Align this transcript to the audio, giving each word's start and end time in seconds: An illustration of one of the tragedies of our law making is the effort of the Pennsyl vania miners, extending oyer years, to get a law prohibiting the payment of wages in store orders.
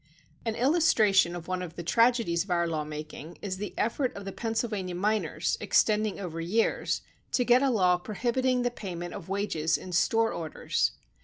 An 0.47 0.55
illustration 0.55 1.35
of 1.35 1.47
one 1.47 1.61
of 1.61 1.75
the 1.75 1.83
tragedies 1.83 2.43
of 2.43 2.49
our 2.49 2.65
law 2.67 2.83
making 2.83 3.37
is 3.43 3.57
the 3.57 3.75
effort 3.77 4.11
of 4.15 4.25
the 4.25 4.31
Pennsyl 4.31 4.71
vania 4.71 4.95
miners, 4.95 5.59
extending 5.61 6.19
oyer 6.19 6.39
years, 6.41 7.03
to 7.33 7.45
get 7.45 7.61
a 7.61 7.69
law 7.69 7.97
prohibiting 7.97 8.63
the 8.63 8.71
payment 8.71 9.13
of 9.13 9.29
wages 9.29 9.77
in 9.77 9.91
store 9.91 10.33
orders. 10.33 10.93